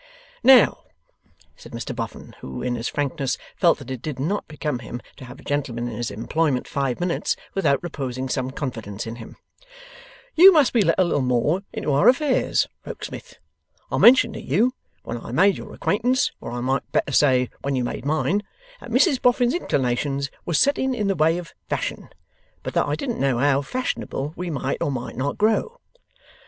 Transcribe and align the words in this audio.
'Now,' 0.43 0.85
said 1.55 1.73
Mr 1.73 1.95
Boffin, 1.95 2.33
who, 2.39 2.63
in 2.63 2.73
his 2.73 2.87
frankness, 2.87 3.37
felt 3.55 3.77
that 3.77 3.91
it 3.91 4.01
did 4.01 4.17
not 4.17 4.47
become 4.47 4.79
him 4.79 4.99
to 5.17 5.25
have 5.25 5.39
a 5.39 5.43
gentleman 5.43 5.87
in 5.87 5.95
his 5.95 6.09
employment 6.09 6.67
five 6.67 6.99
minutes, 6.99 7.35
without 7.53 7.83
reposing 7.83 8.27
some 8.27 8.49
confidence 8.49 9.05
in 9.05 9.17
him, 9.17 9.35
'you 10.33 10.51
must 10.51 10.73
be 10.73 10.81
let 10.81 10.97
a 10.97 11.03
little 11.03 11.21
more 11.21 11.61
into 11.71 11.91
our 11.93 12.09
affairs, 12.09 12.67
Rokesmith. 12.83 13.37
I 13.91 13.99
mentioned 13.99 14.33
to 14.33 14.41
you, 14.41 14.73
when 15.03 15.23
I 15.23 15.31
made 15.31 15.55
your 15.59 15.71
acquaintance, 15.71 16.31
or 16.41 16.49
I 16.51 16.61
might 16.61 16.91
better 16.91 17.11
say 17.13 17.51
when 17.61 17.75
you 17.75 17.83
made 17.83 18.03
mine, 18.03 18.41
that 18.79 18.89
Mrs 18.89 19.21
Boffin's 19.21 19.53
inclinations 19.53 20.31
was 20.47 20.57
setting 20.57 20.95
in 20.95 21.09
the 21.09 21.15
way 21.15 21.37
of 21.37 21.53
Fashion, 21.69 22.09
but 22.63 22.73
that 22.73 22.87
I 22.87 22.95
didn't 22.95 23.19
know 23.19 23.37
how 23.37 23.61
fashionable 23.61 24.33
we 24.35 24.49
might 24.49 24.81
or 24.81 24.89
might 24.91 25.15
not 25.15 25.37
grow. 25.37 25.77